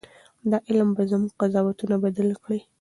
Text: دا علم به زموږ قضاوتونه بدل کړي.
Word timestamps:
دا 0.49 0.57
علم 0.69 0.89
به 0.95 1.03
زموږ 1.11 1.31
قضاوتونه 1.41 1.95
بدل 2.05 2.29
کړي. 2.43 2.59